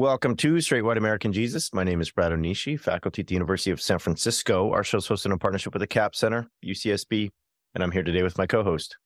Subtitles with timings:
[0.00, 1.74] Welcome to Straight White American Jesus.
[1.74, 4.72] My name is Brad Onishi, faculty at the University of San Francisco.
[4.72, 7.28] Our show is hosted in partnership with the Capps Center, UCSB,
[7.74, 8.96] and I'm here today with my co-host.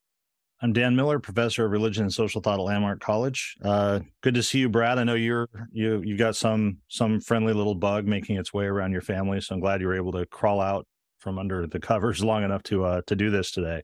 [0.62, 3.57] I'm Dan Miller, professor of religion and social thought at Landmark College.
[3.61, 5.01] Uh, good to see you, Brad.
[5.01, 8.92] I know you're you you got some some friendly little bug making its way around
[8.92, 10.87] your family, so I'm glad you were able to crawl out
[11.19, 13.83] from under the covers long enough to uh, to do this today.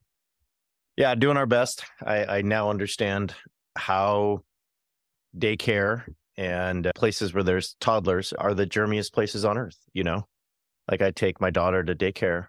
[0.97, 1.83] Yeah, doing our best.
[2.07, 3.35] I, I now understand
[3.75, 4.45] how
[5.37, 6.05] daycare
[6.41, 10.25] and uh, places where there's toddlers are the germiest places on earth, you know?
[10.91, 12.47] Like I take my daughter to daycare.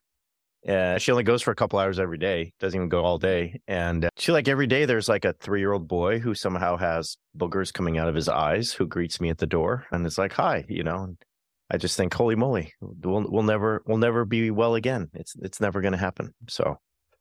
[0.65, 3.59] and she only goes for a couple hours every day, doesn't even go all day.
[3.67, 7.73] And uh, she like every day there's like a 3-year-old boy who somehow has boogers
[7.73, 10.63] coming out of his eyes who greets me at the door and it's like, "Hi,"
[10.69, 11.03] you know.
[11.03, 11.17] And
[11.69, 15.09] I just think, "Holy moly, we'll we'll never we'll never be well again.
[15.13, 16.77] It's it's never going to happen." So,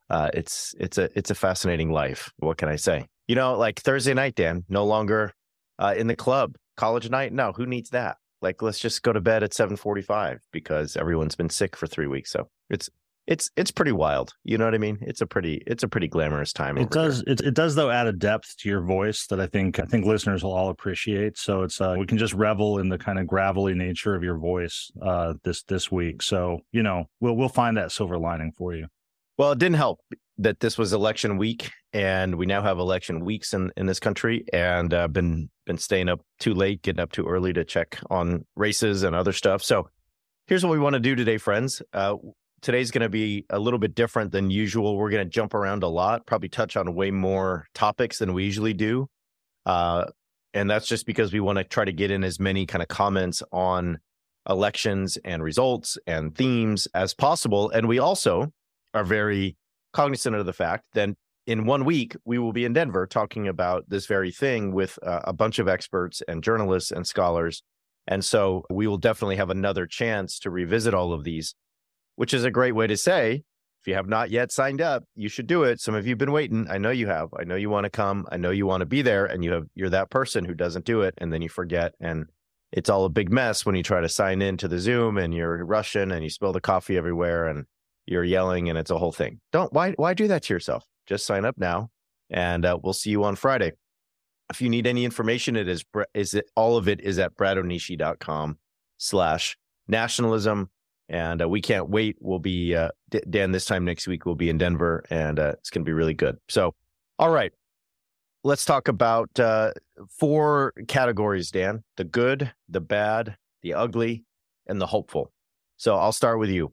[0.08, 2.30] uh, it's it's a it's a fascinating life.
[2.38, 3.06] What can I say?
[3.26, 5.32] You know, like Thursday night, Dan, no longer
[5.80, 7.32] uh, in the club college night?
[7.32, 8.16] No who needs that?
[8.42, 12.30] Like let's just go to bed at 7:45 because everyone's been sick for 3 weeks.
[12.30, 12.88] So it's
[13.26, 14.32] it's it's pretty wild.
[14.44, 14.98] You know what i mean?
[15.02, 18.06] It's a pretty it's a pretty glamorous time it does it, it does though add
[18.06, 21.38] a depth to your voice that i think i think listeners will all appreciate.
[21.38, 24.38] So it's uh we can just revel in the kind of gravelly nature of your
[24.38, 26.22] voice uh this this week.
[26.22, 28.86] So you know we'll we'll find that silver lining for you
[29.40, 30.02] well it didn't help
[30.36, 34.44] that this was election week and we now have election weeks in, in this country
[34.52, 38.44] and uh, been been staying up too late getting up too early to check on
[38.54, 39.62] races and other stuff.
[39.62, 39.88] So
[40.46, 41.80] here's what we want to do today friends.
[41.94, 42.16] Uh,
[42.60, 44.98] today's going to be a little bit different than usual.
[44.98, 48.44] We're going to jump around a lot probably touch on way more topics than we
[48.44, 49.08] usually do.
[49.64, 50.04] Uh,
[50.52, 52.88] and that's just because we want to try to get in as many kind of
[52.88, 54.00] comments on
[54.46, 57.70] elections and results and themes as possible.
[57.70, 58.52] And we also
[58.94, 59.56] are very
[59.92, 63.84] cognizant of the fact then in one week we will be in Denver talking about
[63.88, 67.62] this very thing with uh, a bunch of experts and journalists and scholars.
[68.06, 71.54] And so we will definitely have another chance to revisit all of these,
[72.16, 73.42] which is a great way to say
[73.80, 75.80] if you have not yet signed up, you should do it.
[75.80, 76.66] Some of you have been waiting.
[76.68, 77.30] I know you have.
[77.38, 78.26] I know you want to come.
[78.30, 80.84] I know you want to be there and you have you're that person who doesn't
[80.84, 82.26] do it and then you forget and
[82.72, 85.34] it's all a big mess when you try to sign in to the Zoom and
[85.34, 87.64] you're rushing and you spill the coffee everywhere and
[88.06, 89.40] you're yelling and it's a whole thing.
[89.52, 90.84] Don't why why do that to yourself?
[91.06, 91.90] Just sign up now,
[92.28, 93.72] and uh, we'll see you on Friday.
[94.50, 95.84] If you need any information, it is
[96.14, 98.58] is it all of it is at bradonishi.com
[98.98, 99.56] slash
[99.88, 100.70] nationalism.
[101.08, 102.16] And uh, we can't wait.
[102.20, 102.90] We'll be uh,
[103.28, 104.26] Dan this time next week.
[104.26, 106.36] We'll be in Denver, and uh, it's going to be really good.
[106.48, 106.76] So,
[107.18, 107.52] all right,
[108.44, 109.72] let's talk about uh,
[110.08, 111.50] four categories.
[111.50, 114.24] Dan: the good, the bad, the ugly,
[114.68, 115.32] and the hopeful.
[115.76, 116.72] So I'll start with you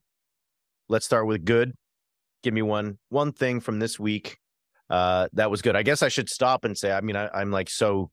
[0.90, 1.74] let's start with good.
[2.44, 4.38] Give me one one thing from this week
[4.90, 5.76] uh, that was good.
[5.76, 6.92] I guess I should stop and say.
[6.92, 8.10] I mean, I, I'm like so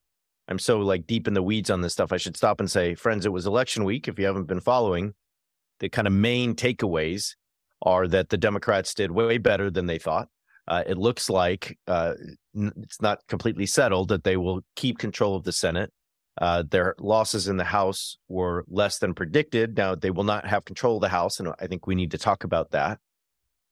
[0.49, 2.13] I'm so like deep in the weeds on this stuff.
[2.13, 4.09] I should stop and say, friends, it was election week.
[4.09, 5.15] If you haven't been following,
[5.81, 7.35] the kind of main takeaways
[7.83, 10.29] are that the Democrats did way better than they thought.
[10.67, 12.15] Uh, it looks like uh,
[12.55, 15.93] it's not completely settled that they will keep control of the Senate.
[16.41, 19.77] Uh, their losses in the House were less than predicted.
[19.77, 22.19] Now, they will not have control of the House, and I think we need to
[22.19, 22.99] talk about that.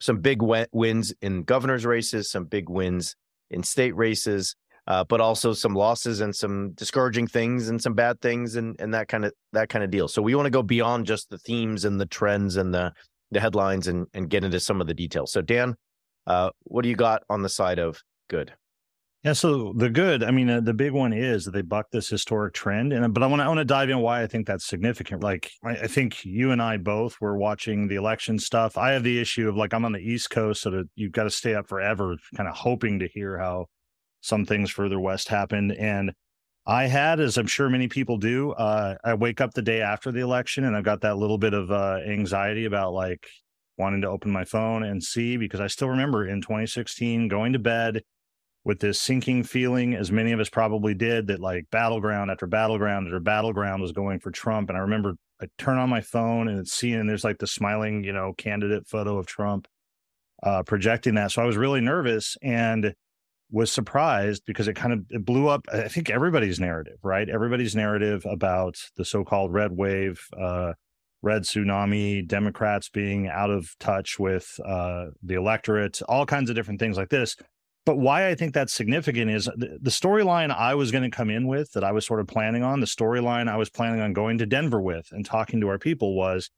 [0.01, 3.17] Some big wins in governor's races, some big wins
[3.51, 4.57] in state races,
[4.87, 8.95] uh, but also some losses and some discouraging things and some bad things and, and
[8.95, 10.09] that kind of that kind of deal.
[10.09, 12.93] So we want to go beyond just the themes and the trends and the
[13.31, 15.33] the headlines and and get into some of the details.
[15.33, 15.77] So Dan,
[16.27, 18.53] uh, what do you got on the side of good?
[19.25, 22.09] Yeah, so the good, I mean, uh, the big one is that they buck this
[22.09, 24.49] historic trend, and but I want to I want to dive in why I think
[24.49, 25.23] that's significant.
[25.23, 28.77] Like, I, I, think you and I both were watching the election stuff.
[28.77, 31.25] I have the issue of like I'm on the East Coast, so that you've got
[31.25, 33.67] to stay up forever, kind of hoping to hear how
[34.23, 35.71] some things further west happened.
[35.71, 36.13] And
[36.67, 40.11] I had, as I'm sure many people do, uh, I wake up the day after
[40.11, 43.29] the election, and I've got that little bit of uh, anxiety about like
[43.79, 47.61] wanting to open my phone and see because I still remember in 2016 going to
[47.61, 48.03] bed
[48.65, 53.07] with this sinking feeling, as many of us probably did, that like battleground after battleground
[53.07, 54.69] after battleground was going for Trump.
[54.69, 58.05] And I remember I turn on my phone and it's seeing there's like the smiling,
[58.05, 59.67] you know, candidate photo of Trump
[60.43, 61.33] uh, projecting that.
[61.33, 62.37] So I was really nervous.
[62.43, 62.95] And
[63.53, 67.77] was surprised because it kind of it blew up i think everybody's narrative right everybody's
[67.77, 70.73] narrative about the so-called red wave uh,
[71.21, 76.81] red tsunami democrats being out of touch with uh, the electorate all kinds of different
[76.81, 77.37] things like this
[77.85, 81.31] but why i think that's significant is the, the storyline i was going to come
[81.31, 84.13] in with that i was sort of planning on the storyline i was planning on
[84.13, 86.51] going to denver with and talking to our people was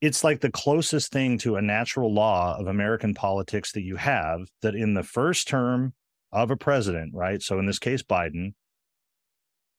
[0.00, 4.40] it's like the closest thing to a natural law of american politics that you have
[4.62, 5.92] that in the first term
[6.32, 7.42] of a president, right?
[7.42, 8.54] So in this case, Biden,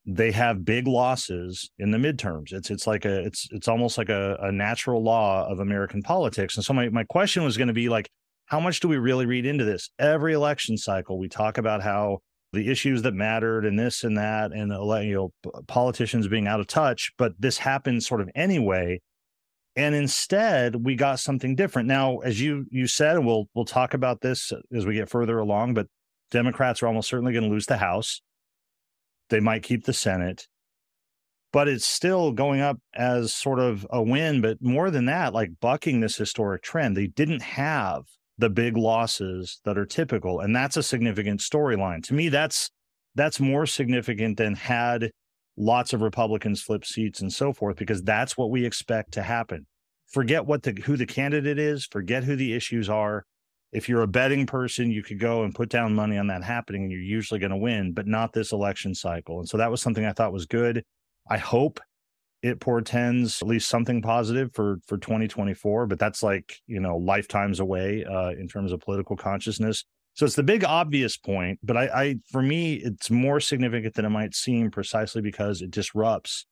[0.06, 2.52] they have big losses in the midterms.
[2.52, 6.56] It's it's like a it's it's almost like a, a natural law of American politics.
[6.56, 8.10] And so my, my question was going to be like,
[8.52, 9.90] how much do we really read into this?
[9.98, 12.20] Every election cycle, we talk about how
[12.52, 14.74] the issues that mattered and this and that, and
[15.08, 17.14] you know politicians being out of touch.
[17.18, 19.00] But this happens sort of anyway.
[19.78, 21.88] And instead, we got something different.
[21.88, 25.40] Now, as you you said, and we'll we'll talk about this as we get further
[25.40, 25.74] along.
[25.74, 25.88] But
[26.30, 28.22] Democrats are almost certainly going to lose the House.
[29.30, 30.46] They might keep the Senate,
[31.54, 34.42] but it's still going up as sort of a win.
[34.42, 38.04] But more than that, like bucking this historic trend, they didn't have
[38.38, 42.04] the big losses that are typical, and that's a significant storyline.
[42.04, 42.70] To me, that's
[43.16, 45.12] that's more significant than had
[45.58, 49.68] lots of Republicans flip seats and so forth, because that's what we expect to happen.
[50.08, 53.26] Forget what the who the candidate is, forget who the issues are
[53.72, 56.84] if you're a betting person, you could go and put down money on that happening
[56.84, 59.40] and you're usually going to win, but not this election cycle.
[59.40, 60.84] And so that was something I thought was good.
[61.30, 61.80] I hope
[62.42, 67.60] it portends at least something positive for for 2024, but that's like, you know, lifetimes
[67.60, 69.84] away uh, in terms of political consciousness.
[70.14, 74.06] So it's the big obvious point, but I, I for me, it's more significant than
[74.06, 76.46] it might seem precisely because it disrupts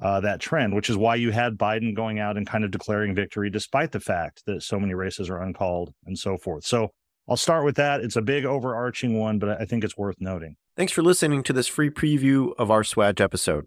[0.00, 3.14] uh, that trend, which is why you had Biden going out and kind of declaring
[3.14, 6.64] victory, despite the fact that so many races are uncalled and so forth.
[6.64, 6.90] So
[7.28, 8.00] I'll start with that.
[8.00, 10.56] It's a big overarching one, but I think it's worth noting.
[10.76, 13.66] Thanks for listening to this free preview of our SWAJ episode.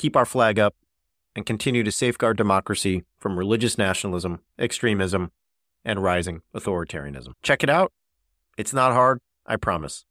[0.00, 0.74] keep our flag up,
[1.36, 5.30] and continue to safeguard democracy from religious nationalism, extremism,
[5.84, 7.34] and rising authoritarianism.
[7.42, 7.92] Check it out.
[8.56, 10.06] It's not hard, I promise.